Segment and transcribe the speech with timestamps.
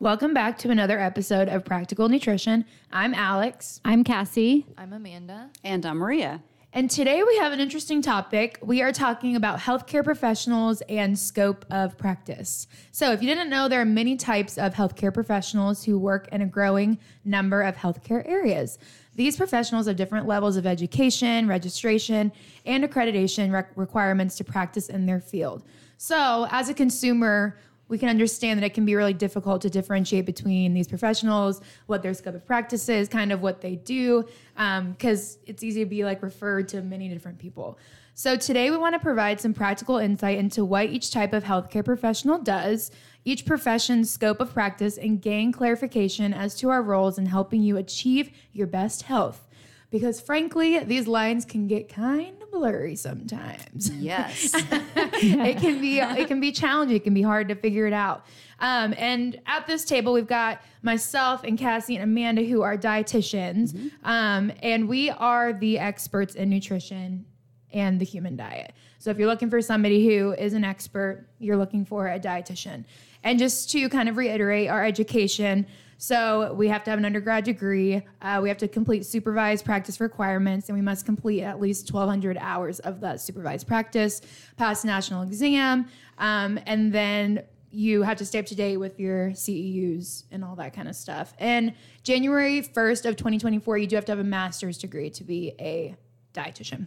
[0.00, 2.64] Welcome back to another episode of Practical Nutrition.
[2.92, 3.80] I'm Alex.
[3.84, 4.64] I'm Cassie.
[4.76, 5.50] I'm Amanda.
[5.64, 6.40] And I'm Maria.
[6.72, 8.60] And today we have an interesting topic.
[8.62, 12.68] We are talking about healthcare professionals and scope of practice.
[12.92, 16.42] So, if you didn't know, there are many types of healthcare professionals who work in
[16.42, 18.78] a growing number of healthcare areas.
[19.16, 22.30] These professionals have different levels of education, registration,
[22.64, 25.64] and accreditation rec- requirements to practice in their field.
[25.96, 30.26] So, as a consumer, we can understand that it can be really difficult to differentiate
[30.26, 34.24] between these professionals, what their scope of practice is, kind of what they do,
[34.54, 37.78] because um, it's easy to be like referred to many different people.
[38.14, 41.84] So today we want to provide some practical insight into what each type of healthcare
[41.84, 42.90] professional does,
[43.24, 47.76] each profession's scope of practice, and gain clarification as to our roles in helping you
[47.76, 49.46] achieve your best health.
[49.90, 53.88] Because frankly, these lines can get kind of blurry sometimes.
[53.90, 54.52] Yes.
[55.22, 56.96] it can be it can be challenging.
[56.96, 58.24] It can be hard to figure it out.
[58.60, 63.72] Um, and at this table, we've got myself and Cassie and Amanda, who are dietitians,
[63.72, 63.88] mm-hmm.
[64.08, 67.24] um, and we are the experts in nutrition
[67.72, 68.72] and the human diet.
[68.98, 72.84] So if you're looking for somebody who is an expert, you're looking for a dietitian.
[73.22, 75.66] And just to kind of reiterate our education.
[76.00, 78.02] So we have to have an undergrad degree.
[78.22, 82.38] Uh, we have to complete supervised practice requirements, and we must complete at least 1,200
[82.38, 84.22] hours of that supervised practice,
[84.56, 85.88] pass national exam,
[86.18, 90.54] um, and then you have to stay up to date with your CEUs and all
[90.54, 91.34] that kind of stuff.
[91.38, 91.74] And
[92.04, 95.96] January 1st of 2024, you do have to have a master's degree to be a
[96.32, 96.86] dietitian.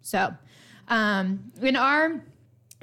[0.00, 0.34] So,
[0.88, 2.24] um, in our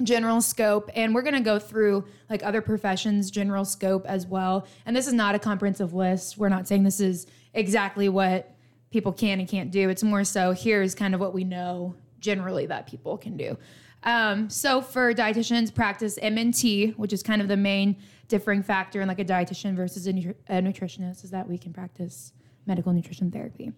[0.02, 4.66] general scope and we're going to go through like other professions general scope as well.
[4.86, 6.38] And this is not a comprehensive list.
[6.38, 8.54] We're not saying this is exactly what
[8.90, 9.88] people can and can't do.
[9.88, 13.56] It's more so here's kind of what we know generally that people can do.
[14.02, 17.96] Um, so for dietitians practice mnt which is kind of the main
[18.28, 20.10] differing factor in like a dietitian versus a,
[20.48, 22.32] a nutritionist is that we can practice
[22.64, 23.72] medical nutrition therapy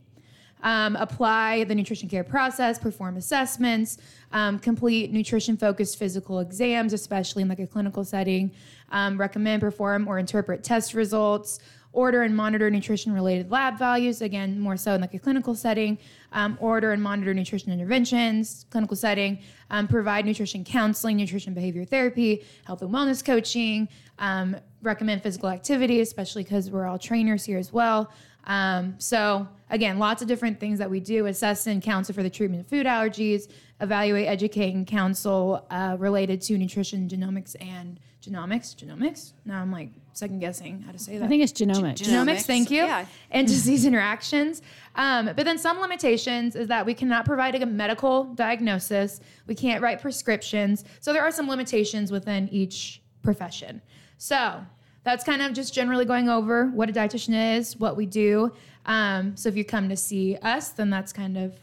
[0.62, 3.98] um, apply the nutrition care process, perform assessments,
[4.32, 8.50] um, complete nutrition focused physical exams, especially in like a clinical setting,
[8.90, 11.60] um, recommend, perform, or interpret test results,
[11.92, 15.98] order and monitor nutrition related lab values, again, more so in like a clinical setting,
[16.32, 19.38] um, order and monitor nutrition interventions, clinical setting,
[19.70, 26.00] um, provide nutrition counseling, nutrition behavior therapy, health and wellness coaching, um, recommend physical activity,
[26.00, 28.10] especially because we're all trainers here as well.
[28.44, 32.30] Um, so again, lots of different things that we do: assess and counsel for the
[32.30, 33.48] treatment of food allergies,
[33.80, 38.74] evaluate, educate, and counsel uh, related to nutrition, genomics, and genomics.
[38.74, 39.32] Genomics.
[39.44, 41.24] Now I'm like second guessing how to say that.
[41.24, 41.96] I think it's genomics.
[41.96, 42.42] G- genomics.
[42.42, 42.84] Thank you.
[42.84, 43.06] Yeah.
[43.30, 44.62] And disease interactions.
[44.94, 49.20] Um, but then some limitations is that we cannot provide a medical diagnosis.
[49.46, 50.84] We can't write prescriptions.
[51.00, 53.80] So there are some limitations within each profession.
[54.18, 54.64] So
[55.04, 58.52] that's kind of just generally going over what a dietitian is, what we do.
[58.86, 61.54] Um, so if you come to see us, then that's kind of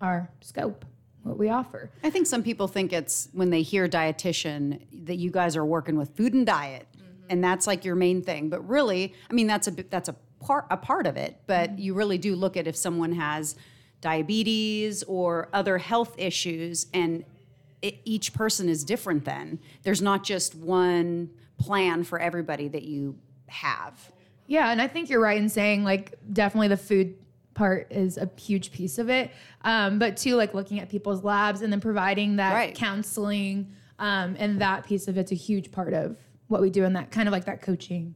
[0.00, 0.84] our scope,
[1.22, 1.90] what we offer.
[2.02, 5.96] I think some people think it's when they hear dietitian that you guys are working
[5.96, 7.26] with food and diet, mm-hmm.
[7.30, 8.48] and that's like your main thing.
[8.48, 11.40] But really, I mean, that's a that's a part a part of it.
[11.46, 11.80] But mm-hmm.
[11.80, 13.56] you really do look at if someone has
[14.00, 17.24] diabetes or other health issues, and
[17.80, 19.24] it, each person is different.
[19.24, 23.16] Then there's not just one plan for everybody that you
[23.48, 24.12] have.
[24.46, 27.16] Yeah, and I think you're right in saying like definitely the food
[27.54, 29.30] part is a huge piece of it.
[29.62, 32.74] Um, but too, like looking at people's labs and then providing that right.
[32.74, 36.18] counseling um, and that piece of it's a huge part of
[36.48, 38.14] what we do and that kind of like that coaching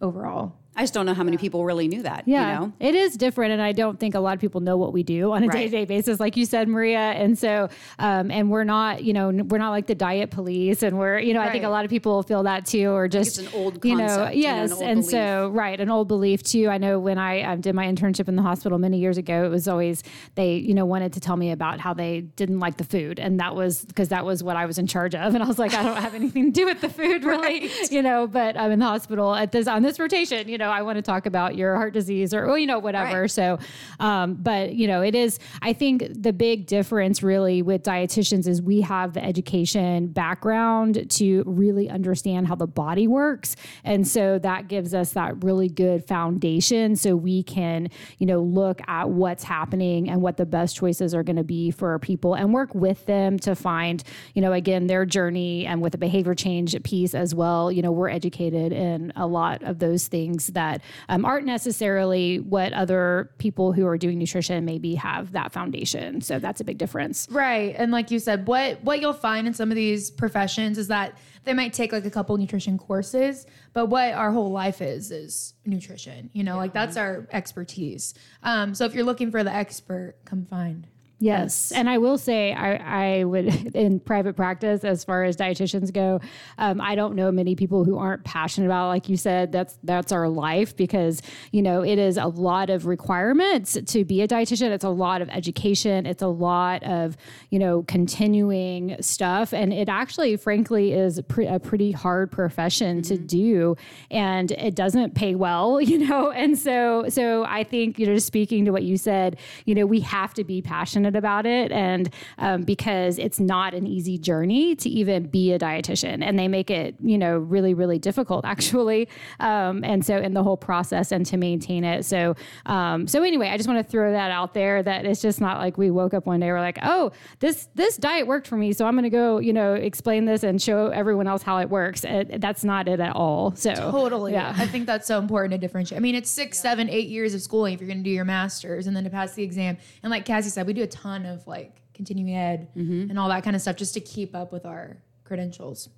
[0.00, 0.56] overall.
[0.76, 2.24] I just don't know how many people really knew that.
[2.26, 2.72] Yeah, you know?
[2.80, 5.32] it is different, and I don't think a lot of people know what we do
[5.32, 6.98] on a day to day basis, like you said, Maria.
[6.98, 10.98] And so, um, and we're not, you know, we're not like the diet police, and
[10.98, 11.48] we're, you know, right.
[11.48, 13.86] I think a lot of people feel that too, or just it's an old, concept,
[13.86, 15.10] you know, yes, you know, and belief.
[15.10, 16.68] so right, an old belief too.
[16.68, 19.48] I know when I um, did my internship in the hospital many years ago, it
[19.48, 20.02] was always
[20.34, 23.40] they, you know, wanted to tell me about how they didn't like the food, and
[23.40, 25.72] that was because that was what I was in charge of, and I was like,
[25.72, 27.90] I don't have anything to do with the food, really, right.
[27.90, 28.26] you know.
[28.26, 31.02] But I'm in the hospital at this on this rotation, you know, I want to
[31.02, 33.22] talk about about your heart disease or, well, you know, whatever.
[33.22, 33.30] Right.
[33.30, 33.58] So,
[34.00, 38.62] um, but, you know, it is, I think the big difference really with dietitians is
[38.62, 43.54] we have the education background to really understand how the body works.
[43.84, 48.80] And so that gives us that really good foundation so we can, you know, look
[48.88, 52.54] at what's happening and what the best choices are going to be for people and
[52.54, 54.02] work with them to find,
[54.34, 57.70] you know, again, their journey and with the behavior change piece as well.
[57.70, 62.72] You know, we're educated in a lot of those things that um, aren't necessarily what
[62.72, 66.20] other people who are doing nutrition maybe have that foundation.
[66.20, 67.28] So that's a big difference.
[67.30, 67.74] Right.
[67.78, 71.16] And like you said, what what you'll find in some of these professions is that
[71.44, 75.54] they might take like a couple nutrition courses, but what our whole life is is
[75.64, 76.30] nutrition.
[76.32, 76.58] You know, yeah.
[76.58, 78.14] like that's our expertise.
[78.42, 80.88] Um, so if you're looking for the expert, come find
[81.18, 81.72] Yes.
[81.72, 86.20] And I will say, I, I would, in private practice, as far as dietitians go,
[86.58, 90.12] um, I don't know many people who aren't passionate about, like you said, that's, that's
[90.12, 91.22] our life because,
[91.52, 94.70] you know, it is a lot of requirements to be a dietitian.
[94.70, 96.04] It's a lot of education.
[96.04, 97.16] It's a lot of,
[97.50, 99.54] you know, continuing stuff.
[99.54, 103.14] And it actually, frankly, is a, pre- a pretty hard profession mm-hmm.
[103.14, 103.76] to do.
[104.10, 106.30] And it doesn't pay well, you know?
[106.30, 109.86] And so, so I think, you know, just speaking to what you said, you know,
[109.86, 114.18] we have to be passionate passionate about it, and um, because it's not an easy
[114.18, 118.44] journey to even be a dietitian, and they make it you know really really difficult
[118.44, 119.08] actually,
[119.40, 122.04] um, and so in the whole process and to maintain it.
[122.04, 122.34] So
[122.66, 125.58] um, so anyway, I just want to throw that out there that it's just not
[125.58, 128.72] like we woke up one day we're like oh this this diet worked for me,
[128.72, 131.70] so I'm going to go you know explain this and show everyone else how it
[131.70, 132.04] works.
[132.04, 133.54] It, that's not it at all.
[133.56, 135.98] So totally, yeah, I think that's so important to differentiate.
[135.98, 138.24] I mean, it's six, seven, eight years of schooling if you're going to do your
[138.24, 139.76] master's and then to pass the exam.
[140.02, 143.10] And like Cassie said, we do a ton of like continuing ed mm-hmm.
[143.10, 145.88] and all that kind of stuff just to keep up with our credentials.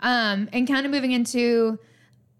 [0.00, 1.78] Um, and kind of moving into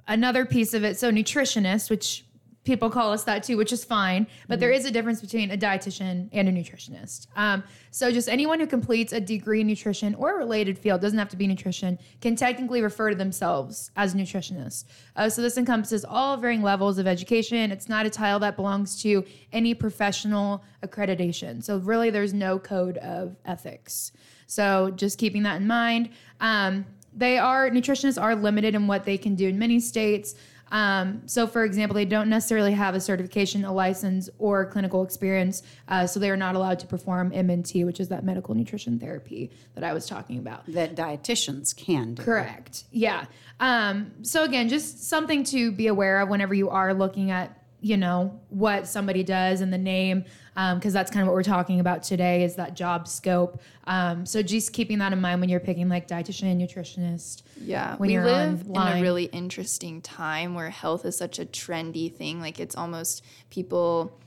[0.06, 0.98] another piece of it.
[0.98, 2.24] So nutritionist, which
[2.68, 4.26] people call us that too, which is fine.
[4.46, 4.60] But mm-hmm.
[4.60, 7.26] there is a difference between a dietitian and a nutritionist.
[7.34, 11.18] Um, so just anyone who completes a degree in nutrition or a related field doesn't
[11.18, 14.84] have to be nutrition can technically refer to themselves as a nutritionist.
[15.16, 17.72] Uh, so this encompasses all varying levels of education.
[17.72, 21.64] It's not a title that belongs to any professional accreditation.
[21.64, 24.12] So really, there's no code of ethics.
[24.46, 26.10] So just keeping that in mind.
[26.40, 26.84] Um,
[27.14, 30.34] they are nutritionists are limited in what they can do in many states.
[30.70, 35.62] Um, so, for example, they don't necessarily have a certification, a license, or clinical experience,
[35.88, 39.50] uh, so they are not allowed to perform MNT, which is that medical nutrition therapy
[39.74, 40.66] that I was talking about.
[40.72, 42.22] That dietitians can do.
[42.22, 42.84] Correct.
[42.90, 43.26] Yeah.
[43.60, 47.96] Um, so again, just something to be aware of whenever you are looking at you
[47.96, 50.24] know what somebody does and the name
[50.58, 53.60] because um, that's kind of what we're talking about today is that job scope.
[53.84, 57.42] Um, so just keeping that in mind when you're picking like dietitian and nutritionist.
[57.60, 62.12] Yeah when we live in a really interesting time where health is such a trendy
[62.12, 62.40] thing.
[62.40, 64.18] Like it's almost people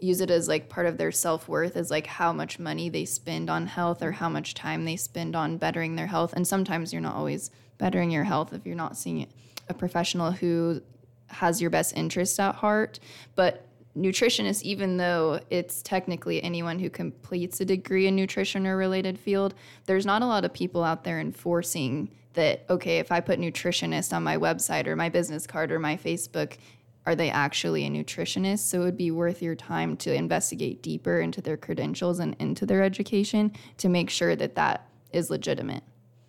[0.00, 3.50] use it as like part of their self-worth is like how much money they spend
[3.50, 6.32] on health or how much time they spend on bettering their health.
[6.32, 9.26] And sometimes you're not always bettering your health if you're not seeing
[9.68, 10.80] a professional who
[11.26, 12.98] has your best interest at heart.
[13.34, 13.65] But
[13.96, 19.54] nutritionists, even though it's technically anyone who completes a degree in nutrition or related field,
[19.86, 24.12] there's not a lot of people out there enforcing that, okay, if I put nutritionist
[24.12, 26.58] on my website or my business card or my Facebook,
[27.06, 28.60] are they actually a nutritionist?
[28.60, 32.66] So it would be worth your time to investigate deeper into their credentials and into
[32.66, 35.84] their education to make sure that that is legitimate.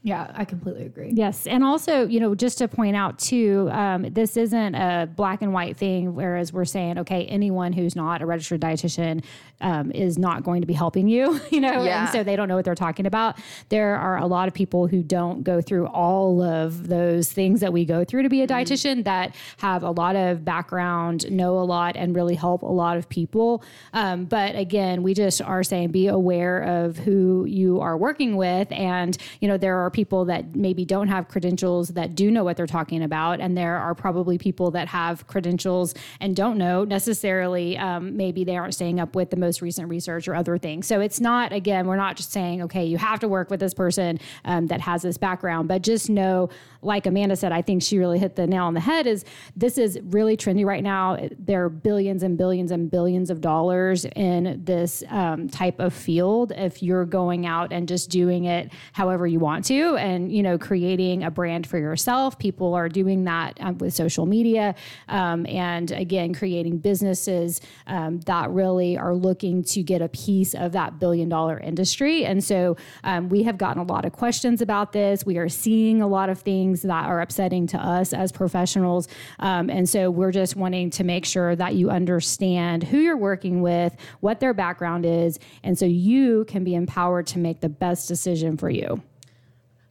[0.07, 1.11] Yeah, I completely agree.
[1.13, 1.47] Yes.
[1.47, 5.51] And also, you know, just to point out too, um, this isn't a black and
[5.51, 9.21] white thing, whereas we're saying, okay, anyone who's not a registered dietitian
[9.59, 12.03] um, is not going to be helping you, you know, yeah.
[12.03, 13.37] and so they don't know what they're talking about.
[13.67, 17.73] There are a lot of people who don't go through all of those things that
[17.73, 18.55] we go through to be a mm-hmm.
[18.55, 19.01] dietitian mm-hmm.
[19.03, 23.09] that have a lot of background, know a lot, and really help a lot of
[23.09, 23.61] people.
[23.91, 28.71] Um, but again, we just are saying be aware of who you are working with.
[28.71, 32.55] And, you know, there are people that maybe don't have credentials that do know what
[32.55, 37.75] they're talking about, and there are probably people that have credentials and don't know necessarily.
[37.79, 40.85] Um, maybe they aren't staying up with the most recent research or other things.
[40.85, 43.73] So it's not again, we're not just saying okay, you have to work with this
[43.73, 46.49] person um, that has this background, but just know,
[46.83, 49.07] like Amanda said, I think she really hit the nail on the head.
[49.07, 49.25] Is
[49.55, 51.17] this is really trendy right now?
[51.39, 56.53] There are billions and billions and billions of dollars in this um, type of field.
[56.55, 60.57] If you're going out and just doing it however you want to, and you know
[60.57, 62.37] creating a brand for yourself.
[62.39, 64.75] People are doing that um, with social media
[65.07, 70.71] um, and again creating businesses um, that really are looking to get a piece of
[70.71, 72.25] that billion dollar industry.
[72.25, 75.25] And so um, we have gotten a lot of questions about this.
[75.25, 79.07] We are seeing a lot of things that are upsetting to us as professionals.
[79.39, 83.61] Um, and so we're just wanting to make sure that you understand who you're working
[83.61, 88.07] with what their background is and so you can be empowered to make the best
[88.07, 89.01] decision for you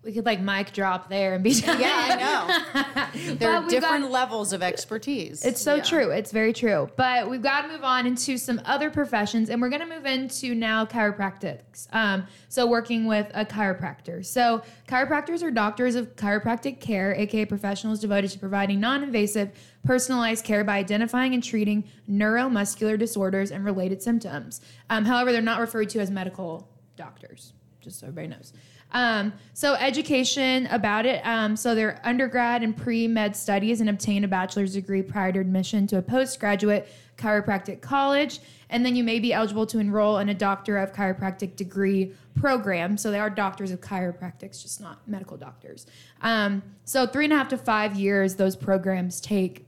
[0.07, 3.35] we could like mic drop there and be Yeah, I know.
[3.35, 5.45] there are different got- levels of expertise.
[5.45, 6.11] It's so true.
[6.11, 6.89] It's very true.
[6.97, 10.07] But we've got to move on into some other professions, and we're going to move
[10.07, 11.93] into now chiropractics.
[11.93, 14.25] Um, so working with a chiropractor.
[14.25, 19.51] So chiropractors are doctors of chiropractic care, aka professionals devoted to providing non-invasive,
[19.85, 24.61] personalized care by identifying and treating neuromuscular disorders and related symptoms.
[24.89, 27.53] Um, however, they're not referred to as medical doctors.
[27.87, 28.53] Just so everybody knows.
[28.91, 31.25] Um, so education about it.
[31.25, 35.87] Um, so they're undergrad and pre-med studies and obtain a bachelor's degree prior to admission
[35.89, 38.41] to a postgraduate chiropractic college.
[38.71, 42.99] And then you may be eligible to enroll in a doctor of chiropractic degree program.
[42.99, 45.87] So they are doctors of chiropractics, just not medical doctors.
[46.23, 49.65] Um, so three and a half to five years those programs take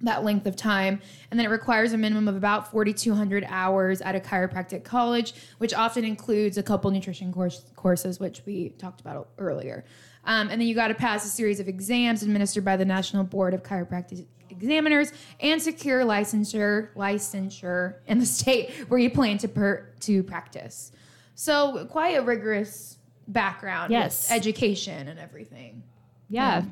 [0.00, 1.00] that length of time.
[1.30, 5.72] And then it requires a minimum of about 4,200 hours at a chiropractic college, which
[5.72, 9.84] often includes a couple nutrition course, courses, which we talked about earlier.
[10.24, 13.24] Um, and then you got to pass a series of exams administered by the National
[13.24, 19.48] Board of Chiropractic Examiners and secure licensure licensure in the state where you plan to
[19.48, 20.92] per, to practice.
[21.34, 24.30] So quite a rigorous background, Yes.
[24.30, 25.82] education and everything.
[26.28, 26.64] Yeah.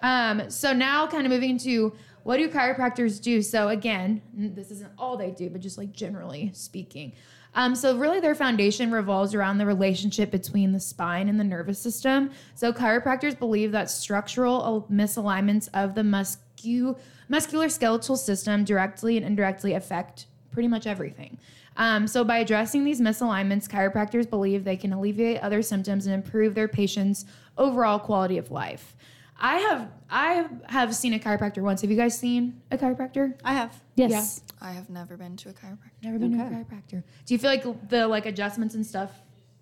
[0.00, 3.42] Um, so now kind of moving into what do chiropractors do?
[3.42, 7.12] So again, this isn't all they do, but just like generally speaking.
[7.54, 11.78] Um, so really their foundation revolves around the relationship between the spine and the nervous
[11.78, 12.30] system.
[12.54, 16.98] So chiropractors believe that structural misalignments of the muscu-
[17.28, 21.38] muscular skeletal system directly and indirectly affect pretty much everything.
[21.76, 26.54] Um, so by addressing these misalignments, chiropractors believe they can alleviate other symptoms and improve
[26.54, 27.24] their patients'
[27.56, 28.94] overall quality of life.
[29.42, 31.80] I have I have seen a chiropractor once.
[31.82, 33.34] Have you guys seen a chiropractor?
[33.44, 33.82] I have.
[33.96, 34.40] Yes.
[34.60, 36.02] I have never been to a chiropractor.
[36.04, 37.02] Never been to a chiropractor.
[37.26, 39.10] Do you feel like the like adjustments and stuff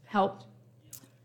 [0.05, 0.45] helped?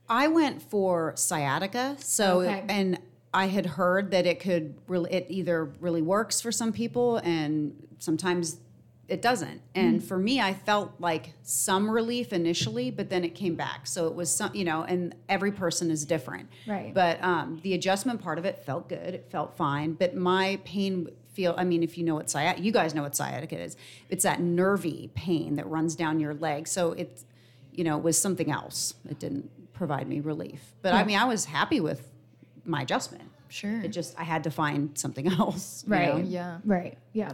[0.07, 2.63] I went for sciatica, so Okay.
[2.69, 2.99] and
[3.33, 7.75] I had heard that it could really it either really works for some people and
[7.99, 8.57] sometimes
[9.07, 9.61] it doesn't.
[9.75, 10.07] And Mm-hmm.
[10.07, 13.85] for me, I felt like some relief initially, but then it came back.
[13.87, 16.49] So it was some, you know, and every person is different.
[16.65, 16.93] Right.
[16.93, 19.13] But um, the adjustment part of it felt good.
[19.13, 19.93] It felt fine.
[19.93, 21.53] But my pain feel.
[21.57, 23.77] I mean, if you know what sciatica, you guys know what sciatica is.
[24.09, 26.67] It's that nervy pain that runs down your leg.
[26.67, 27.25] So it's,
[27.73, 28.95] you know, it was something else.
[29.07, 30.73] It didn't provide me relief.
[30.81, 32.09] But I mean, I was happy with
[32.63, 33.29] my adjustment.
[33.49, 33.81] Sure.
[33.81, 35.83] It just I had to find something else.
[35.85, 36.15] you Right.
[36.15, 36.23] know?
[36.23, 36.57] Yeah.
[36.65, 36.97] Right.
[37.13, 37.33] Yeah.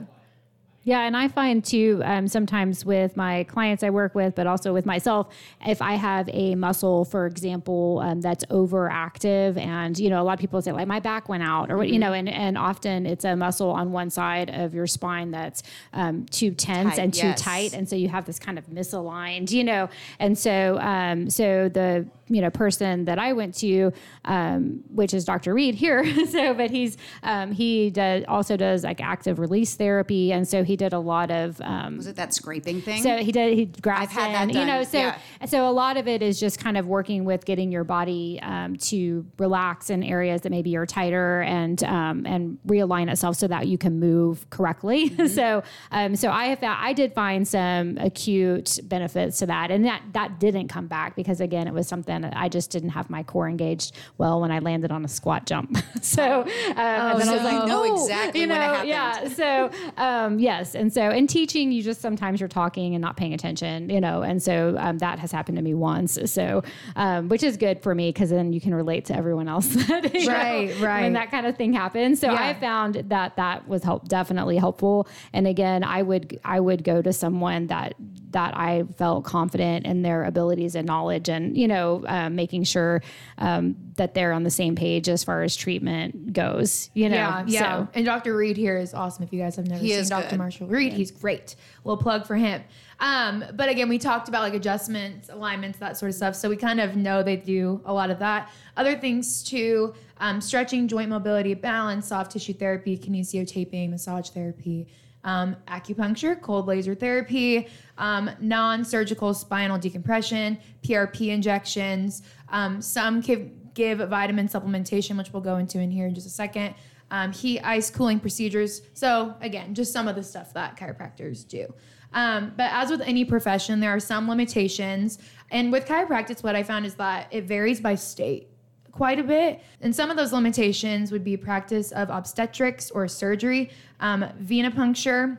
[0.84, 4.74] Yeah, and I find too um, sometimes with my clients I work with, but also
[4.74, 5.32] with myself,
[5.66, 10.34] if I have a muscle, for example, um, that's overactive, and you know, a lot
[10.34, 13.06] of people say like my back went out, or what you know, and and often
[13.06, 15.62] it's a muscle on one side of your spine that's
[15.94, 17.42] um, too tense Tight, and too yes.
[17.42, 21.70] tight, and so you have this kind of misaligned, you know, and so um, so
[21.70, 23.92] the you know person that I went to,
[24.26, 25.54] um, which is Dr.
[25.54, 26.04] Reed here.
[26.28, 30.76] so, but he's um, he does also does like active release therapy, and so he
[30.76, 31.60] did a lot of.
[31.62, 33.04] Um, Was it that scraping thing?
[33.04, 34.84] so he did he grafts I've had that in, you know.
[34.84, 35.18] So yeah.
[35.46, 38.78] so a lot of it is just kind of working with getting your body um,
[38.78, 43.68] to relax in areas that maybe are tighter and um, and realign itself so that
[43.68, 45.12] you can move correctly.
[45.22, 45.28] Mm-hmm.
[45.28, 45.62] so
[45.92, 50.02] um, so I have found, I did find some acute benefits to that, and that
[50.14, 53.24] that didn't come back because again it was something that I just didn't have my
[53.24, 55.78] core engaged well when I landed on a squat jump.
[56.02, 56.48] so um,
[56.78, 58.84] and then I was like, you know "Oh," exactly you know.
[58.84, 59.28] Yeah.
[59.30, 63.34] So um, yes, and so in teaching, you just sometimes you're talking and not paying
[63.34, 66.18] attention, you know, and so um, that has happened to me once.
[66.26, 66.64] So
[66.96, 69.68] um, which is good for me because then you can relate to everyone else.
[69.88, 71.02] that, you know, Right, right.
[71.04, 72.20] When that kind of thing happens.
[72.20, 72.42] So Yeah.
[72.50, 75.08] I found that that was help definitely helpful.
[75.34, 77.94] And again, I would I would go to someone that
[78.32, 83.02] that I felt confident in their abilities and knowledge, and you know, um, making sure
[83.38, 86.90] um, that they're on the same page as far as treatment goes.
[86.94, 87.60] You know, Yeah, yeah.
[87.60, 88.36] So, And Dr.
[88.36, 89.24] Reed here is awesome.
[89.24, 90.30] If you guys have never He seen Dr.
[90.30, 90.38] good.
[90.38, 91.56] Marshall Reed, he's great.
[91.84, 92.64] Little plug for him.
[93.00, 96.36] Um, but again, we talked about like adjustments, alignments, that sort of stuff.
[96.36, 98.52] So we kind of know they do a lot of that.
[98.78, 104.88] Other things too, um, stretching, joint mobility, balance, soft tissue therapy, kinesiotaping, massage therapy.
[105.24, 107.68] Um, acupuncture, cold laser therapy,
[108.00, 112.24] um, non-surgical spinal decompression, PRP injections.
[112.50, 116.32] Um, some give, give vitamin supplementation, which we'll go into in here in just a
[116.32, 116.74] second
[117.12, 118.82] um, heat, ice, cooling procedures.
[118.94, 121.72] So, again, just some of the stuff that chiropractors do.
[122.14, 125.20] Um, but as with any profession, there are some limitations.
[125.52, 128.48] And with chiropractic, what I found is that it varies by state
[128.92, 129.62] quite a bit.
[129.82, 133.70] And some of those limitations would be practice of obstetrics or surgery,
[134.00, 135.38] um, venipuncture,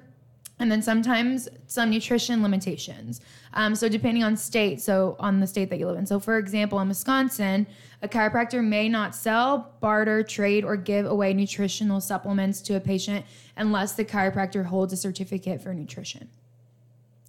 [0.58, 3.20] and then sometimes some nutrition limitations.
[3.54, 6.06] Um, so depending on state, so on the state that you live in.
[6.06, 7.66] So for example, in Wisconsin,
[8.00, 13.26] a chiropractor may not sell, barter, trade, or give away nutritional supplements to a patient
[13.56, 16.28] unless the chiropractor holds a certificate for nutrition.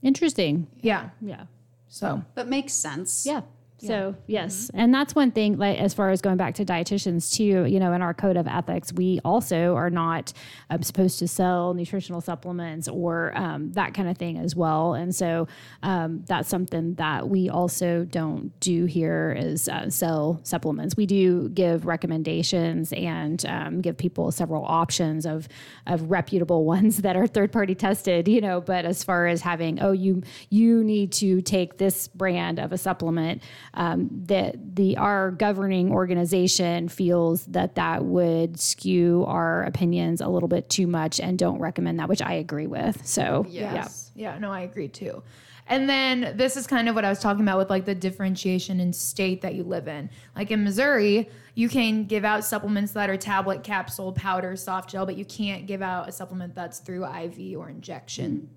[0.03, 0.67] Interesting.
[0.81, 1.09] Yeah.
[1.21, 1.45] Yeah.
[1.87, 3.25] So But makes sense.
[3.25, 3.41] Yeah.
[3.87, 5.57] So yes, and that's one thing.
[5.57, 8.47] Like as far as going back to dietitians too, you know, in our code of
[8.47, 10.31] ethics, we also are not
[10.69, 14.93] um, supposed to sell nutritional supplements or um, that kind of thing as well.
[14.93, 15.47] And so
[15.81, 20.95] um, that's something that we also don't do here is uh, sell supplements.
[20.95, 25.47] We do give recommendations and um, give people several options of
[25.87, 28.27] of reputable ones that are third party tested.
[28.27, 32.59] You know, but as far as having oh you you need to take this brand
[32.59, 33.41] of a supplement
[33.75, 40.49] um, that the our governing organization feels that that would skew our opinions a little
[40.49, 43.05] bit too much and don't recommend that, which I agree with.
[43.05, 44.11] So Yes.
[44.15, 45.23] Yeah, no, I agree too.
[45.67, 48.79] And then this is kind of what I was talking about with like the differentiation
[48.79, 50.09] in state that you live in.
[50.35, 55.05] Like in Missouri, you can give out supplements that are tablet, capsule, powder, soft gel,
[55.05, 58.49] but you can't give out a supplement that's through IV or injection.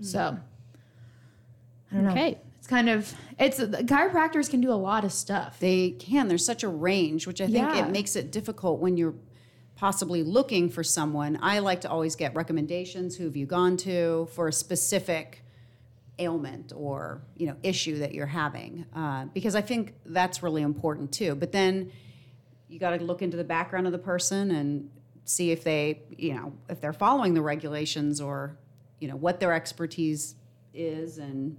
[0.00, 0.38] So
[1.90, 2.10] I don't know.
[2.10, 2.38] Okay.
[2.58, 5.58] It's kind of it's chiropractors can do a lot of stuff.
[5.60, 6.28] They can.
[6.28, 7.86] There's such a range, which I think Yeah.
[7.86, 9.14] it makes it difficult when you're
[9.76, 11.38] possibly looking for someone.
[11.40, 13.16] I like to always get recommendations.
[13.16, 15.44] Who have you gone to for a specific
[16.18, 18.86] ailment or you know issue that you're having?
[18.94, 21.36] Uh, because I think that's really important too.
[21.36, 21.92] But then
[22.66, 24.90] you got to look into the background of the person and
[25.24, 28.58] see if they you know if they're following the regulations or
[28.98, 30.34] you know what their expertise
[30.74, 31.56] is and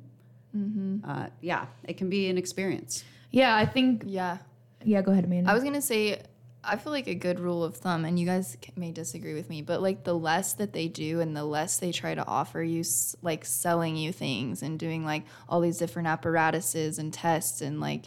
[1.08, 4.38] uh, yeah it can be an experience Yeah, I think Yeah.
[4.84, 5.52] yeah, go ahead, Amanda.
[5.52, 6.22] I was gonna say,
[6.64, 9.62] I feel like a good rule of thumb, and you guys may disagree with me,
[9.62, 12.84] but like the less that they do and the less they try to offer you,
[13.22, 18.06] like selling you things and doing like all these different apparatuses and tests, and like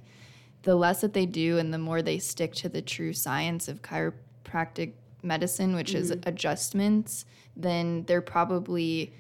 [0.65, 3.81] the less that they do and the more they stick to the true science of
[3.83, 7.25] chiropractic medicine, which is adjustments,
[7.57, 9.13] then they're probably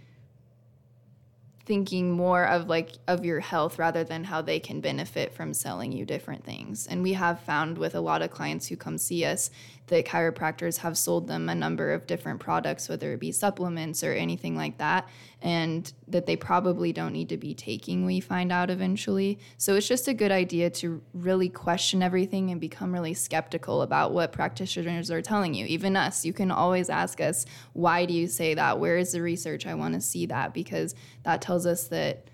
[1.64, 5.92] thinking more of like of your health rather than how they can benefit from selling
[5.92, 6.87] you different things.
[6.87, 9.50] And we have found with a lot of clients who come see us
[9.88, 14.12] that chiropractors have sold them a number of different products whether it be supplements or
[14.12, 15.09] anything like that
[15.42, 19.40] and that they probably don't need to be taking we find out eventually.
[19.59, 24.12] So it's just a good idea to really question everything and become really skeptical about
[24.12, 25.66] what practitioners are telling you.
[25.66, 28.78] Even us, you can always ask us, why do you say that?
[28.78, 29.66] Where is the research?
[29.66, 32.28] I want to see that because that tells us that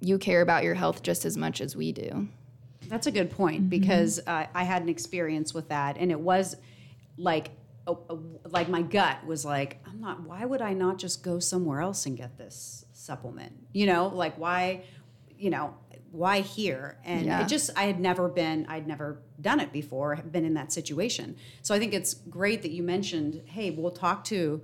[0.00, 2.28] you care about your health just as much as we do.
[2.86, 6.56] That's a good point because uh, I had an experience with that, and it was
[7.16, 7.50] like,
[7.86, 8.18] a, a-
[8.48, 10.22] like my gut was like, I'm not.
[10.22, 13.52] Why would I not just go somewhere else and get this supplement?
[13.72, 14.84] You know, like why,
[15.36, 15.74] you know,
[16.10, 16.98] why here?
[17.04, 17.42] And Yeah.
[17.42, 21.36] it just, I had never been, I'd never done it before, been in that situation.
[21.62, 24.62] So I think it's great that you mentioned, hey, we'll talk to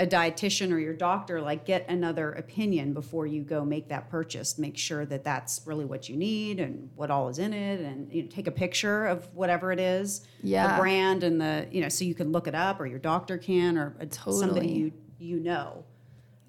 [0.00, 4.58] a dietitian or your doctor like get another opinion before you go make that purchase.
[4.58, 8.10] Make sure that that's really what you need and what all is in it and
[8.10, 10.74] you know, take a picture of whatever it is Yeah.
[10.74, 13.36] the brand and the you know so you can look it up or your doctor
[13.36, 15.84] can or a, somebody you you know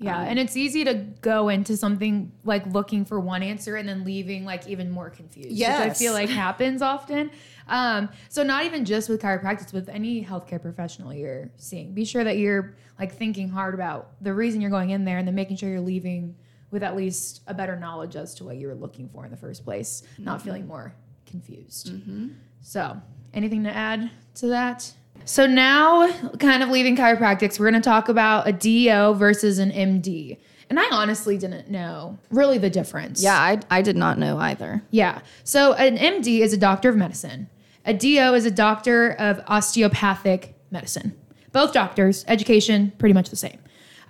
[0.02, 3.88] Yeah, um, and it's easy to go into something like looking for one answer and
[3.88, 5.52] then leaving like even more confused.
[5.52, 7.30] Which I feel like happens often.
[7.68, 11.94] Um, so not even just with chiropractic, with any healthcare professional you're seeing.
[11.94, 15.28] Be sure that you're like thinking hard about the reason you're going in there and
[15.28, 16.36] then making sure you're leaving
[16.72, 19.38] with at least a better knowledge as to what you were looking for in the
[19.38, 20.46] first place, not mm-hmm.
[20.46, 21.94] feeling more confused.
[21.94, 22.30] Mm-hmm.
[22.62, 23.00] So,
[23.34, 24.92] anything to add to that?
[25.26, 29.72] So now, kind of leaving chiropractics, we're going to talk about a DO versus an
[29.72, 30.38] MD.
[30.70, 33.22] And I honestly didn't know really the difference.
[33.22, 34.82] Yeah, I, I did not know either.
[34.90, 35.20] Yeah.
[35.44, 37.50] So an MD is a doctor of medicine.
[37.86, 41.18] A DO is a doctor of osteopathic medicine.
[41.52, 43.60] Both doctors, education, pretty much the same.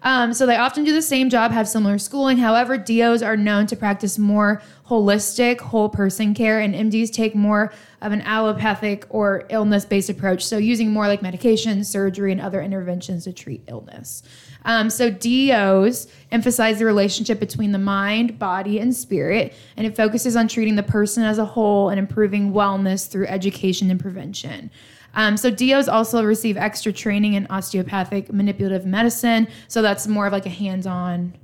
[0.04, 2.38] Um, so they often do the same job, have similar schooling.
[2.38, 7.72] However, DOs are known to practice more holistic, whole person care, and MDs take more
[8.02, 10.44] of an allopathic or illness based approach.
[10.44, 14.24] So using more like medication, surgery, and other interventions to treat illness.
[14.64, 20.36] Um, so DOs emphasize the relationship between the mind, body, and spirit, and it focuses
[20.36, 24.70] on treating the person as a whole and improving wellness through education and prevention.
[25.14, 29.48] Um, so DOs also receive extra training in osteopathic manipulative medicine.
[29.68, 31.36] So that's more of like a hands-on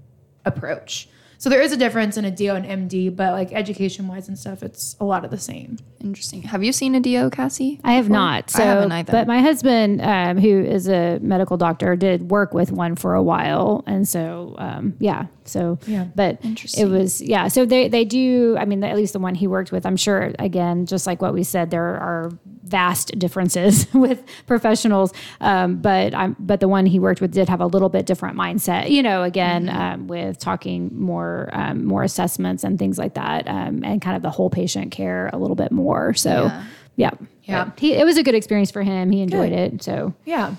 [0.45, 1.09] approach.
[1.39, 4.37] So there is a difference in a DO and MD, but like education wise and
[4.37, 5.77] stuff, it's a lot of the same.
[6.01, 6.41] Interesting.
[6.43, 7.79] Have you seen a DO, Cassie?
[7.83, 8.49] I have not.
[8.49, 9.11] So, I haven't either.
[9.11, 13.21] but my husband, um, who is a medical doctor, did work with one for a
[13.21, 15.27] while, and so um, yeah.
[15.47, 16.05] So Yeah.
[16.15, 16.39] but
[16.77, 17.47] it was yeah.
[17.47, 18.55] So they they do.
[18.59, 20.33] I mean, at least the one he worked with, I'm sure.
[20.39, 22.31] Again, just like what we said, there are
[22.63, 25.13] vast differences with professionals.
[25.39, 28.37] Um, but I'm but the one he worked with did have a little bit different
[28.37, 28.89] mindset.
[28.89, 33.83] You know, again um, with talking more um, more assessments and things like that, um,
[33.83, 36.13] and kind of the whole patient care a little bit more.
[36.13, 36.51] So
[36.95, 37.11] yeah,
[37.43, 37.71] Yeah.
[37.77, 39.11] He, it was a good experience for him.
[39.11, 39.83] He enjoyed it.
[39.83, 40.55] So Yeah.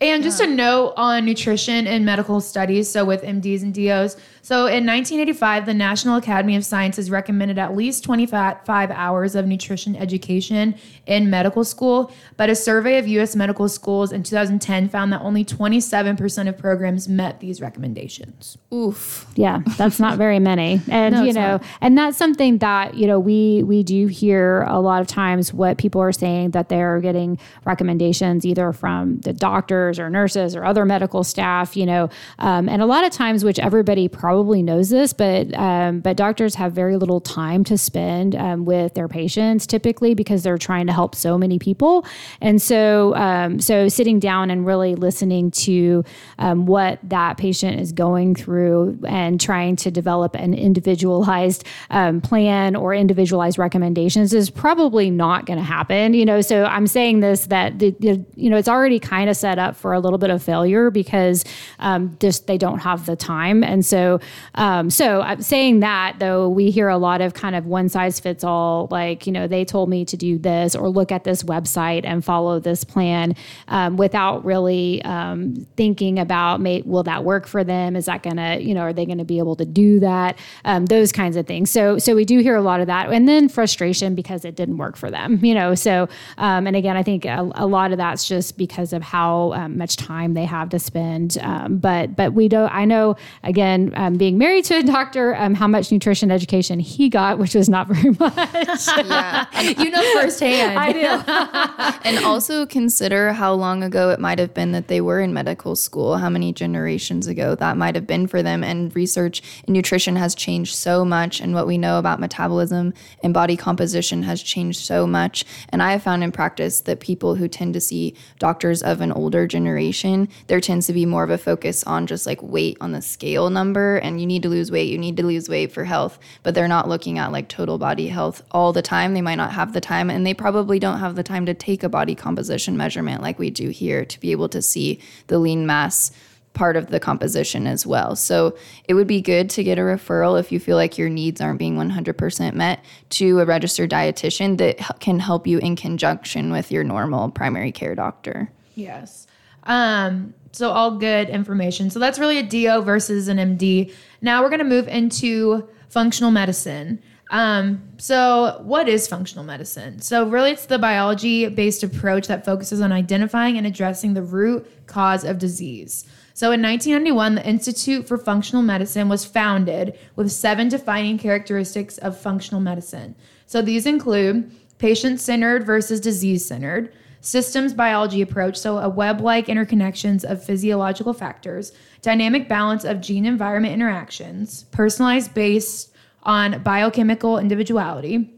[0.00, 4.16] And just a note on nutrition and medical studies, so with MDs and DOs.
[4.44, 9.94] So in 1985, the National Academy of Sciences recommended at least 25 hours of nutrition
[9.94, 10.74] education
[11.06, 12.10] in medical school.
[12.36, 17.08] But a survey of US medical schools in 2010 found that only 27% of programs
[17.08, 18.58] met these recommendations.
[18.74, 19.26] Oof.
[19.36, 20.80] yeah, that's not very many.
[20.92, 21.64] And you know, not.
[21.80, 25.78] and that's something that, you know, we we do hear a lot of times what
[25.78, 30.84] people are saying that they're getting recommendations either from the doctors or nurses or other
[30.84, 32.10] medical staff, you know.
[32.40, 36.54] Um, and a lot of times which everybody probably knows this, but um, but doctors
[36.54, 40.92] have very little time to spend um, with their patients typically because they're trying to
[40.92, 42.06] help so many people.
[42.40, 46.04] And so um, so sitting down and really listening to
[46.38, 52.74] um, what that patient is going through and trying to develop an individualized um, plan
[52.74, 56.14] or individualized recommendations is probably not going to happen.
[56.14, 59.36] You know, so I'm saying this that the, the, you know it's already kind of
[59.36, 61.44] set up for a little bit of failure because
[61.78, 63.62] um, just they don't have the time.
[63.62, 64.20] And so
[64.54, 68.20] um, so I'm saying that though we hear a lot of kind of one size
[68.20, 71.42] fits all, like you know they told me to do this or look at this
[71.42, 73.34] website and follow this plan
[73.68, 77.96] um, without really um, thinking about may, will that work for them?
[77.96, 80.38] Is that gonna you know are they gonna be able to do that?
[80.64, 81.70] Um, those kinds of things.
[81.70, 84.78] So so we do hear a lot of that, and then frustration because it didn't
[84.78, 85.40] work for them.
[85.42, 86.08] You know, so
[86.38, 89.76] um, and again I think a, a lot of that's just because of how um,
[89.76, 91.38] much time they have to spend.
[91.68, 92.72] But but we don't.
[92.72, 97.08] I know again um, being married to a doctor, um, how much nutrition education he
[97.08, 98.36] got, which was not very much.
[98.36, 99.46] Yeah.
[99.62, 100.78] You know firsthand.
[100.78, 102.00] I do.
[102.08, 105.76] and also consider how long ago it might have been that they were in medical
[105.76, 108.62] school, how many generations ago that might have been for them.
[108.62, 113.32] And research in nutrition has changed so much, and what we know about metabolism and
[113.32, 115.44] body composition has changed so much.
[115.70, 119.12] And I have found in practice that people who tend to see doctors of an
[119.12, 122.92] older generation, there tends to be more of a focus on just like weight on
[122.92, 125.84] the scale number, and you need to lose weight, you need to lose weight for
[125.84, 129.14] health, but they're not looking at like total body health all the time.
[129.14, 131.82] They might not have the time, and they probably don't have the time to take
[131.82, 135.66] a body composition measurement like we do here to be able to see the lean
[135.66, 136.12] mass
[136.54, 138.14] part of the composition as well.
[138.16, 141.40] So it would be good to get a referral if you feel like your needs
[141.40, 146.70] aren't being 100% met to a registered dietitian that can help you in conjunction with
[146.70, 148.50] your normal primary care doctor.
[148.74, 149.26] Yes.
[149.64, 151.90] Um, so all good information.
[151.90, 153.92] So that's really a DO versus an MD.
[154.20, 157.02] Now we're going to move into functional medicine.
[157.30, 160.00] Um, so what is functional medicine?
[160.00, 164.86] So really it's the biology based approach that focuses on identifying and addressing the root
[164.86, 166.04] cause of disease.
[166.34, 172.18] So in 1991, the Institute for Functional Medicine was founded with seven defining characteristics of
[172.18, 173.14] functional medicine.
[173.46, 179.46] So these include patient centered versus disease centered, systems biology approach, so a web like
[179.46, 185.92] interconnections of physiological factors, dynamic balance of gene environment interactions, personalized based
[186.24, 188.28] on biochemical individuality,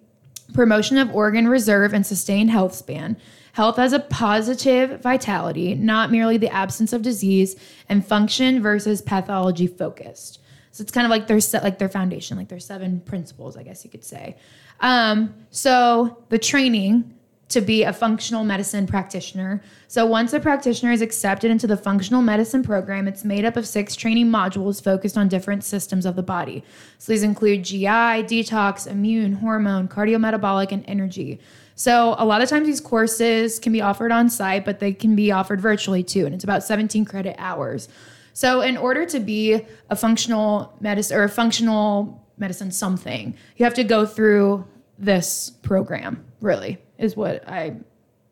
[0.52, 3.16] promotion of organ reserve and sustained health span,
[3.52, 7.56] health as a positive vitality, not merely the absence of disease,
[7.88, 10.40] and function versus pathology focused.
[10.72, 13.62] So it's kind of like their se- like their foundation, like their seven principles, I
[13.62, 14.36] guess you could say.
[14.80, 17.14] Um, so the training
[17.54, 19.62] to be a functional medicine practitioner.
[19.86, 23.64] So once a practitioner is accepted into the functional medicine program, it's made up of
[23.64, 26.64] six training modules focused on different systems of the body.
[26.98, 31.38] So these include GI, detox, immune, hormone, cardiometabolic, and energy.
[31.76, 35.14] So a lot of times these courses can be offered on site, but they can
[35.14, 37.88] be offered virtually too, and it's about 17 credit hours.
[38.32, 43.74] So in order to be a functional medicine or a functional medicine something, you have
[43.74, 44.66] to go through
[44.98, 47.76] this program, really, is what I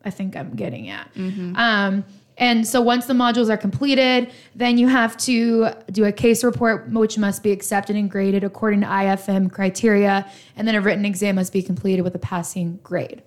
[0.05, 1.09] I think I'm getting at.
[1.55, 2.03] Um,
[2.37, 6.89] and so once the modules are completed, then you have to do a case report,
[6.89, 11.35] which must be accepted and graded according to IFM criteria, and then a written exam
[11.35, 13.21] must be completed with a passing grade.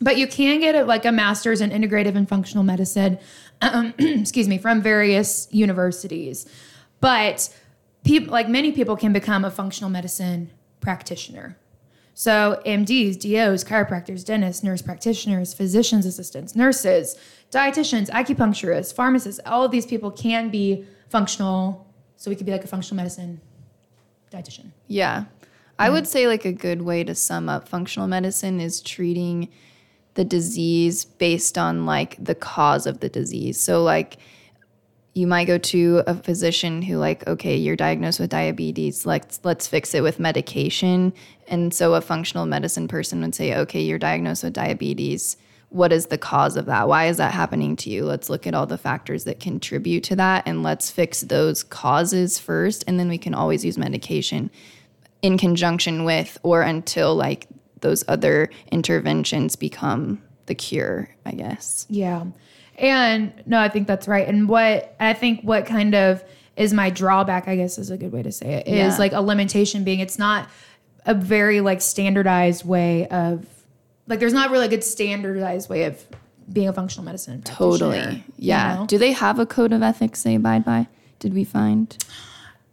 [0.00, 3.18] But you can get it like a master's in integrative and functional medicine,
[3.62, 6.46] um, excuse me, from various universities.
[7.00, 7.48] But
[8.04, 11.56] people like many people can become a functional medicine practitioner.
[12.14, 17.16] So MDs, DOs, chiropractors, dentists, nurse practitioners, physicians assistants, nurses,
[17.50, 21.86] dietitians, acupuncturists, pharmacists, all of these people can be functional.
[22.16, 23.40] So we could be like a functional medicine
[24.32, 24.70] dietitian.
[24.86, 25.24] Yeah.
[25.76, 29.48] I would say like a good way to sum up functional medicine is treating
[30.14, 33.60] the disease based on like the cause of the disease.
[33.60, 34.18] So like
[35.14, 39.66] you might go to a physician who like okay you're diagnosed with diabetes let's let's
[39.66, 41.12] fix it with medication.
[41.48, 45.36] And so a functional medicine person would say okay you're diagnosed with diabetes.
[45.70, 46.86] What is the cause of that?
[46.88, 48.04] Why is that happening to you?
[48.04, 52.38] Let's look at all the factors that contribute to that and let's fix those causes
[52.38, 52.84] first.
[52.86, 54.50] And then we can always use medication
[55.22, 57.48] in conjunction with or until like
[57.80, 61.86] those other interventions become the cure i guess.
[61.88, 62.26] Yeah.
[62.76, 64.26] And no, I think that's right.
[64.26, 66.22] And what I think what kind of
[66.56, 68.96] is my drawback, I guess is a good way to say it, is Yeah.
[68.98, 70.48] like a limitation being it's not
[71.06, 73.46] a very like standardized way of
[74.06, 76.04] like there's not really a good standardized way of
[76.52, 77.42] being a functional medicine.
[77.42, 77.98] Totally.
[77.98, 78.74] you Yeah.
[78.76, 78.86] know?
[78.86, 80.88] Do they have a code of ethics they abide by?
[81.18, 81.96] Did we find?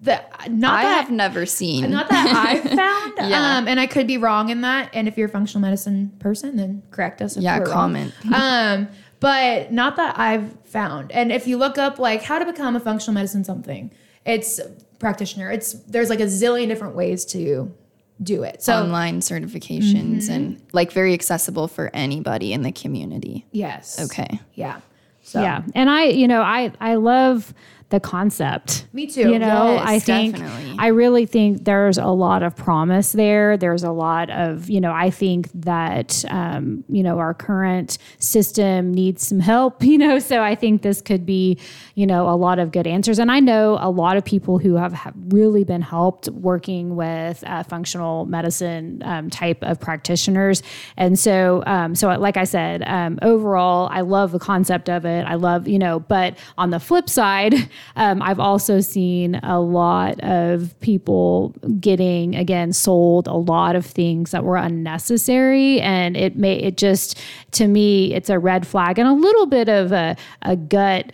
[0.01, 1.89] The, not that I that have never seen.
[1.91, 2.63] not that I've
[3.17, 3.29] found.
[3.29, 3.57] Yeah.
[3.57, 4.89] Um, and I could be wrong in that.
[4.93, 7.37] And if you're a functional medicine person, then correct us.
[7.37, 8.11] If yeah, comment.
[8.33, 8.87] um,
[9.21, 11.11] but not that I've found.
[11.13, 13.89] And if you look up like how to become a functional medicine something,
[14.25, 14.59] it's
[14.99, 15.49] practitioner.
[15.49, 17.73] It's there's like a zillion different ways to
[18.21, 18.61] do it.
[18.61, 20.31] So Online certifications Mm-hmm.
[20.33, 23.45] and like very accessible for anybody in the community.
[23.51, 24.39] yes, Okay.
[24.53, 24.81] yeah,
[25.23, 25.63] so Yeah.
[25.73, 27.53] And I, you know, I I love
[27.91, 28.85] the concept.
[28.93, 29.31] me too.
[29.31, 30.75] You know, Yes, I think definitely.
[30.79, 33.57] I really think there's a lot of promise there.
[33.57, 38.93] There's a lot of, you know, I think that um, you know, our current system
[38.93, 41.59] needs some help, you know, so I think this could be,
[41.95, 43.19] you know, a lot of good answers.
[43.19, 47.43] And I know a lot of people who have, have really been helped working with
[47.45, 50.63] uh, functional medicine um, type of practitioners.
[50.97, 55.25] And so, um, so like I said, um, overall, I love the concept of it.
[55.25, 57.53] I love, you know, but on the flip side,
[57.95, 64.31] um, I've also seen a lot of people getting again sold a lot of things
[64.31, 67.19] that were unnecessary, and it may it just
[67.51, 71.11] to me it's a red flag and a little bit of a, a gut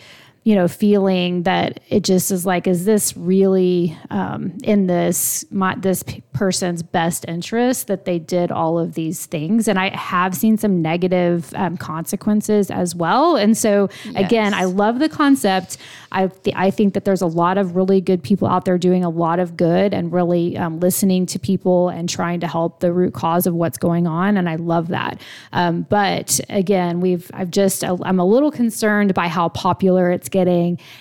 [0.48, 5.76] you know, feeling that it just is like, is this really um, in this my,
[5.76, 9.68] this p- person's best interest that they did all of these things?
[9.68, 13.36] And I have seen some negative um, consequences as well.
[13.36, 15.80] And so, again, I love the concept.
[16.14, 19.04] I th- I think that there's a lot of really good people out there doing
[19.04, 22.94] a lot of good and really um, listening to people and trying to help the
[22.94, 24.38] root cause of what's going on.
[24.38, 25.20] And I love that.
[25.52, 30.37] Um, but again, we've I've just I'm a little concerned by how popular it's getting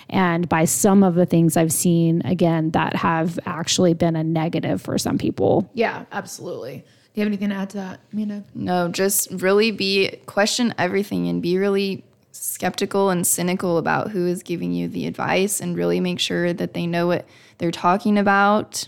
[0.09, 4.81] and by some of the things I've seen again that have actually been a negative
[4.81, 5.69] for some people.
[5.73, 6.77] yeah, absolutely.
[7.13, 8.43] Do you have anything to add to that, Amanda?
[8.53, 14.43] No, just really be question everything and be really skeptical and cynical about who is
[14.43, 17.25] giving you the advice and really make sure that they know what
[17.57, 18.87] they're talking about.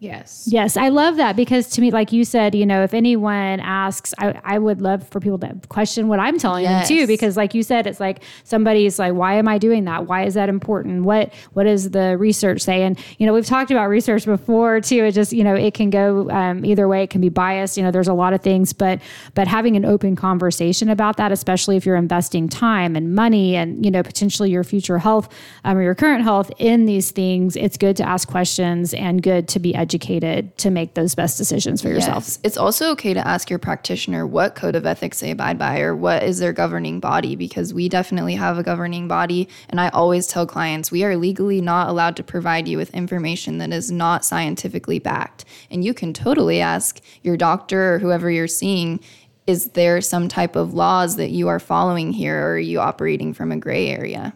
[0.00, 0.48] Yes.
[0.50, 4.14] Yes, I love that because to me, like you said, you know, if anyone asks,
[4.18, 7.52] I, I would love for people to question what I'm telling them too, because like
[7.52, 10.06] you said, it's like somebody's like, why am I doing that?
[10.06, 11.04] Why is that important?
[11.04, 12.82] What what does the research say?
[12.82, 15.04] And you know, we've talked about research before too.
[15.04, 17.02] It just you know, it can go um, either way.
[17.02, 17.76] It can be biased.
[17.76, 19.02] You know, there's a lot of things, but
[19.34, 23.84] but having an open conversation about that, especially if you're investing time and money and
[23.84, 25.28] you know potentially your future health
[25.64, 29.46] um, or your current health in these things, it's good to ask questions and good
[29.48, 32.24] to be educated to make those best decisions for yourself.
[32.24, 32.38] Yes.
[32.44, 35.94] It's also okay to ask your practitioner what code of ethics they abide by or
[35.94, 39.48] what is their governing body because we definitely have a governing body.
[39.68, 43.58] And I always tell clients we are legally not allowed to provide you with information
[43.58, 45.44] that is not scientifically backed.
[45.70, 49.00] And you can totally ask your doctor or whoever you're seeing.
[49.46, 53.34] Is there some type of laws that you are following here, or are you operating
[53.34, 54.34] from a gray area?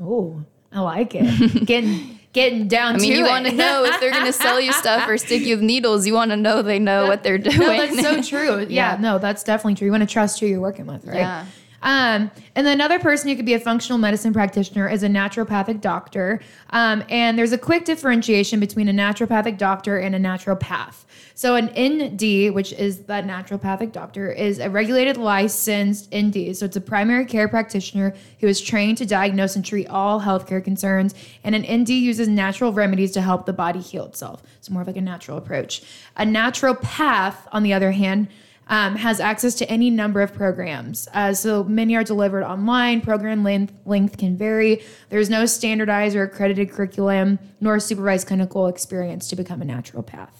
[0.00, 1.66] Oh, I like it.
[1.66, 4.60] getting getting down I mean, to you want to know if they're going to sell
[4.60, 6.06] you stuff or stick you with needles.
[6.06, 7.58] You want to know they know what they're doing.
[7.58, 8.66] No, that's so true.
[8.74, 8.94] Yeah.
[8.94, 9.00] Yeah.
[9.00, 9.86] no, that's definitely true.
[9.86, 11.16] You want to trust who you're working with, right?
[11.16, 11.46] Yeah.
[11.84, 16.40] Um, and another person who could be a functional medicine practitioner is a naturopathic doctor.
[16.70, 21.04] Um, and there's a quick differentiation between a naturopathic doctor and a naturopath.
[21.34, 26.56] So an ND, which is that naturopathic doctor, is a regulated licensed ND.
[26.56, 30.64] So it's a primary care practitioner who is trained to diagnose and treat all healthcare
[30.64, 31.14] concerns.
[31.42, 34.42] And an ND uses natural remedies to help the body heal itself.
[34.56, 35.82] It's more of like a natural approach.
[36.16, 38.28] A naturopath, on the other hand,
[38.68, 41.08] um, has access to any number of programs.
[41.12, 43.00] Uh, so many are delivered online.
[43.00, 44.82] Program length, length can vary.
[45.10, 50.30] There's no standardized or accredited curriculum nor supervised clinical experience to become a naturopath.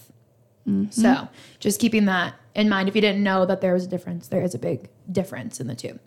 [0.66, 0.90] Mm-hmm.
[0.90, 1.28] So
[1.60, 2.88] just keeping that in mind.
[2.88, 5.66] If you didn't know that there was a difference, there is a big difference in
[5.66, 5.98] the two.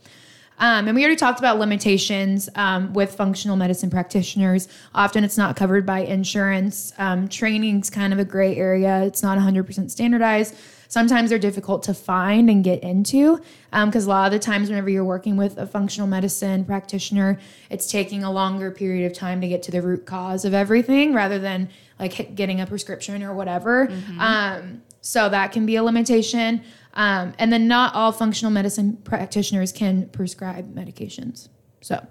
[0.60, 4.68] Um, and we already talked about limitations um, with functional medicine practitioners.
[4.96, 6.94] Often it's not covered by insurance.
[6.98, 9.04] Um, training's kind of a gray area.
[9.04, 10.56] It's not 100% standardized.
[10.88, 13.38] Sometimes they're difficult to find and get into
[13.72, 17.40] because um, a lot of the times, whenever you're working with a functional medicine practitioner,
[17.70, 21.14] it's taking a longer period of time to get to the root cause of everything
[21.14, 21.70] rather than
[22.00, 23.88] like getting a prescription or whatever.
[23.88, 24.20] Mm-hmm.
[24.20, 26.62] Um, so that can be a limitation.
[26.94, 31.50] Um, and then not all functional medicine practitioners can prescribe medications.
[31.82, 32.06] So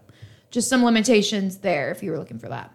[0.51, 2.73] just some limitations there if you were looking for that.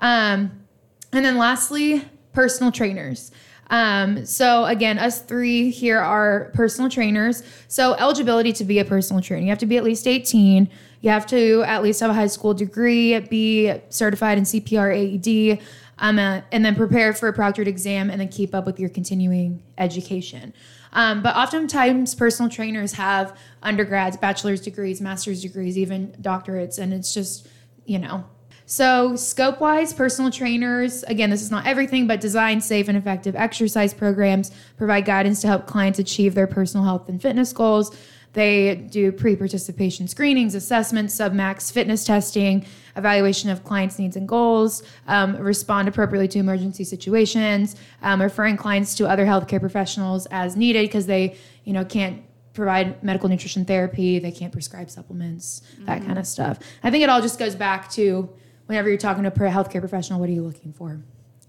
[0.00, 0.64] Um,
[1.12, 3.30] and then lastly, personal trainers.
[3.74, 7.42] Um, so again, us three here are personal trainers.
[7.66, 10.70] So eligibility to be a personal trainer, you have to be at least 18.
[11.00, 15.60] You have to at least have a high school degree, be certified in CPR AED,
[15.98, 18.90] um, uh, and then prepare for a proctored exam and then keep up with your
[18.90, 20.54] continuing education.
[20.92, 27.12] Um, but oftentimes, personal trainers have undergrads, bachelor's degrees, master's degrees, even doctorates, and it's
[27.12, 27.48] just,
[27.86, 28.24] you know,
[28.66, 33.36] so, scope wise, personal trainers, again, this is not everything, but design safe and effective
[33.36, 37.94] exercise programs, provide guidance to help clients achieve their personal health and fitness goals.
[38.32, 42.64] They do pre participation screenings, assessments, submax fitness testing,
[42.96, 48.94] evaluation of clients' needs and goals, um, respond appropriately to emergency situations, um, referring clients
[48.96, 52.22] to other healthcare professionals as needed because they, you know, can't
[52.54, 56.06] provide medical nutrition therapy, they can't prescribe supplements, that mm-hmm.
[56.06, 56.58] kind of stuff.
[56.82, 58.30] I think it all just goes back to
[58.66, 61.00] whenever you're talking to a healthcare professional, what are you looking for?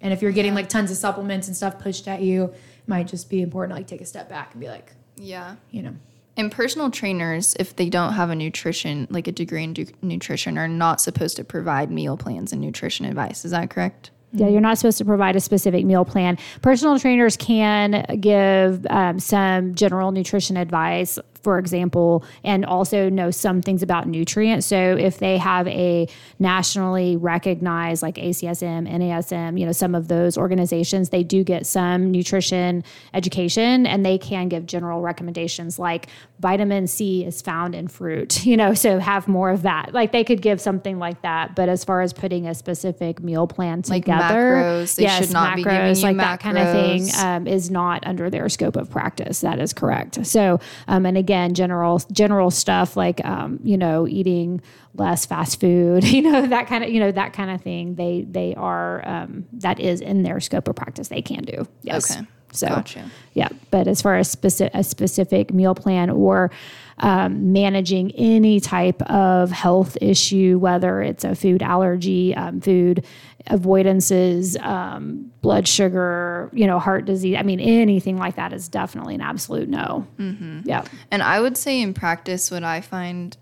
[0.02, 3.08] And if you're getting like tons of supplements and stuff pushed at you, it might
[3.08, 5.96] just be important to like take a step back and be like, yeah, you know.
[6.38, 10.68] And personal trainers, if they don't have a nutrition, like a degree in nutrition, are
[10.68, 13.46] not supposed to provide meal plans and nutrition advice.
[13.46, 14.12] Is that correct?
[14.34, 16.38] Yeah, you're not supposed to provide a specific meal plan.
[16.62, 23.62] Personal trainers can give um, some general nutrition advice, for example, and also know some
[23.62, 24.66] things about nutrients.
[24.66, 26.08] So if they have a
[26.40, 32.10] nationally recognized like ACSM, NASM, you know, some of those organizations, they do get some
[32.10, 36.08] nutrition education and they can give general recommendations like
[36.40, 39.94] vitamin C is found in fruit, you know, so have more of that.
[39.94, 41.56] Like they could give something like that.
[41.56, 46.16] But as far as putting a specific meal plan together, like macros, yes, macros, like
[46.16, 46.18] macros.
[46.18, 49.42] that kind of thing um, is not under their scope of practice.
[49.42, 50.26] That is correct.
[50.26, 54.62] So, um, and again, again general general stuff like um, you know eating
[54.96, 57.96] less fast food you know that kind of you know that kind of thing.
[57.96, 61.10] They they are um, that is in their scope of practice.
[61.10, 61.68] They can do.
[61.82, 62.16] Yes.
[62.16, 62.26] Okay.
[62.52, 63.12] So gotcha.
[63.34, 63.50] yeah.
[63.70, 66.52] But as far as specific a specific meal plan or
[67.00, 73.06] um, managing any type of health issue, whether it's a food allergy, um, food
[73.50, 77.36] avoidances, um, blood sugar, you know, heart disease.
[77.38, 80.08] I mean, anything like that is definitely an absolute no.
[80.18, 80.62] Mm-hmm.
[80.66, 80.86] Yeah.
[81.12, 83.38] And I would say in practice, what I find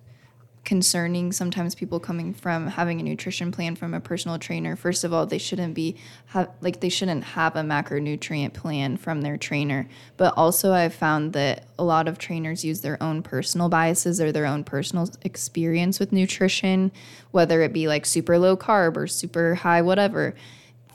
[0.66, 4.76] concerning sometimes people coming from having a nutrition plan from a personal trainer.
[4.76, 5.98] First of all they shouldn't be
[6.28, 9.88] have like they shouldn't have a macronutrient plan from their trainer.
[10.18, 14.32] But also i've found that a lot of trainers use their own personal biases or
[14.32, 16.92] their own personal experience with nutrition
[17.32, 20.36] whether it be like super low carb or super high whatever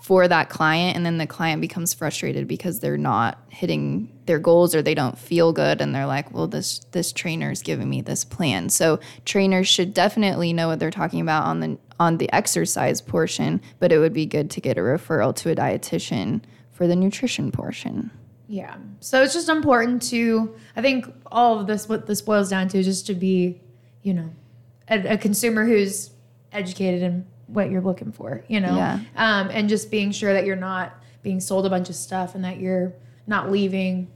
[0.08, 4.74] for that client and then the client becomes frustrated because they're not hitting their goals
[4.74, 8.00] or they don't feel good and they're like well this this trainer is giving me
[8.00, 8.70] this plan.
[8.70, 13.60] So trainers should definitely know what they're talking about on the on the exercise portion
[13.80, 16.40] but it would be good to get a referral to a dietitian
[16.72, 18.10] for the nutrition portion.
[18.46, 18.78] Yeah.
[19.00, 22.78] So it's just important to i think all of this what this boils down to
[22.78, 23.60] is just to be
[24.02, 24.30] you know
[24.88, 26.12] a, a consumer who's
[26.50, 28.76] educated and what you're looking for, you know?
[28.76, 29.00] Yeah.
[29.16, 32.44] Um, and just being sure that you're not being sold a bunch of stuff and
[32.44, 32.94] that you're
[33.26, 34.08] not leaving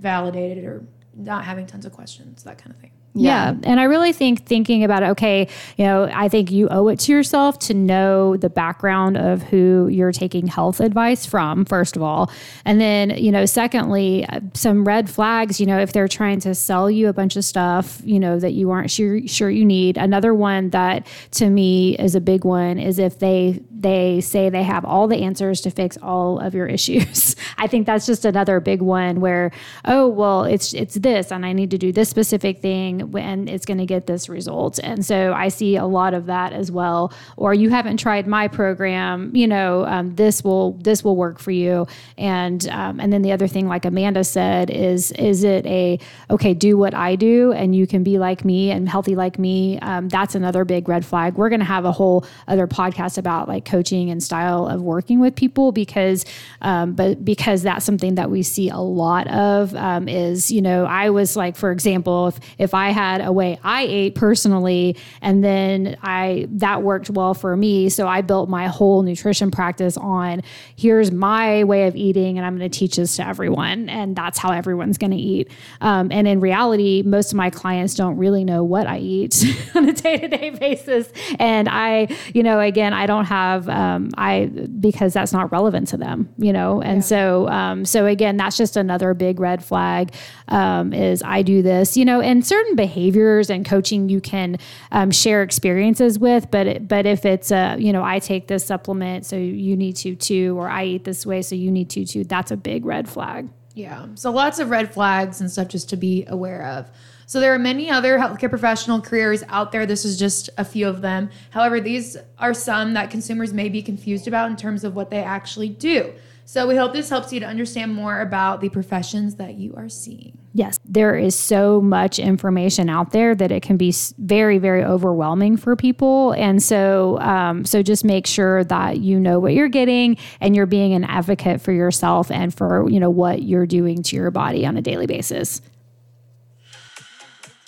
[0.00, 2.92] validated or not having tons of questions, that kind of thing.
[3.16, 3.52] Yeah.
[3.52, 3.58] yeah.
[3.64, 6.98] And I really think thinking about it, okay, you know, I think you owe it
[7.00, 12.02] to yourself to know the background of who you're taking health advice from, first of
[12.02, 12.30] all.
[12.64, 16.90] And then, you know, secondly, some red flags, you know, if they're trying to sell
[16.90, 19.96] you a bunch of stuff, you know, that you aren't sure sure you need.
[19.96, 24.62] Another one that to me is a big one is if they they say they
[24.62, 27.36] have all the answers to fix all of your issues.
[27.58, 29.52] I think that's just another big one where,
[29.84, 33.64] oh, well, it's it's this and I need to do this specific thing when it's
[33.64, 34.78] going to get this result.
[34.82, 37.12] And so I see a lot of that as well.
[37.36, 41.50] Or you haven't tried my program, you know, um, this will this will work for
[41.50, 41.86] you.
[42.18, 45.98] And um, and then the other thing, like Amanda said, is is it a
[46.30, 49.78] okay, do what I do, and you can be like me and healthy like me.
[49.80, 51.34] Um, that's another big red flag.
[51.34, 55.20] We're going to have a whole other podcast about like coaching and style of working
[55.20, 56.24] with people because,
[56.62, 60.84] um, but because that's something that we see a lot of um, is you know
[60.84, 65.42] I was like for example if if I had a way I ate personally and
[65.42, 70.42] then I that worked well for me, so I built my whole nutrition practice on
[70.76, 74.38] here's my way of eating and I'm going to teach this to everyone and that's
[74.38, 75.50] how everyone's going to eat.
[75.80, 79.88] Um, and in reality, most of my clients don't really know what I eat on
[79.88, 81.12] a day to day basis.
[81.38, 84.46] And I, you know, again, I don't have, um, I,
[84.80, 86.80] because that's not relevant to them, you know?
[86.80, 87.02] And yeah.
[87.02, 90.14] so, um, so again, that's just another big red flag
[90.48, 94.58] um, is I do this, you know, and certain behaviors and coaching you can
[94.92, 99.26] um, share experiences with, but, but if it's a, you know, I take this supplement,
[99.26, 102.24] so you need to too, or I eat this way, so you need to too,
[102.24, 103.48] that's a big red flag.
[103.74, 104.06] Yeah.
[104.14, 106.90] So lots of red flags and stuff just to be aware of.
[107.26, 109.84] So there are many other healthcare professional careers out there.
[109.84, 111.28] This is just a few of them.
[111.50, 115.22] However, these are some that consumers may be confused about in terms of what they
[115.22, 116.14] actually do.
[116.48, 119.88] So we hope this helps you to understand more about the professions that you are
[119.88, 120.38] seeing.
[120.54, 125.56] Yes, there is so much information out there that it can be very, very overwhelming
[125.56, 130.18] for people, and so, um, so just make sure that you know what you're getting
[130.40, 134.14] and you're being an advocate for yourself and for you know what you're doing to
[134.14, 135.60] your body on a daily basis.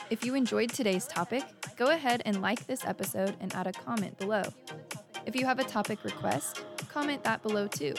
[0.09, 1.43] If you enjoyed today's topic,
[1.77, 4.45] go ahead and like this episode and add a comment below.
[5.27, 7.95] If you have a topic request, comment that below too.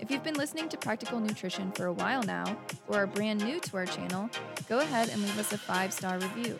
[0.00, 2.56] If you've been listening to Practical Nutrition for a while now,
[2.88, 4.30] or are brand new to our channel,
[4.66, 6.58] go ahead and leave us a five star review.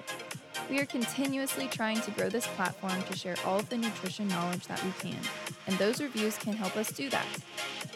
[0.69, 4.67] We are continuously trying to grow this platform to share all of the nutrition knowledge
[4.67, 5.19] that we can,
[5.67, 7.27] and those reviews can help us do that.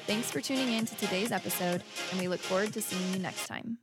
[0.07, 3.47] Thanks for tuning in to today's episode, and we look forward to seeing you next
[3.47, 3.79] time.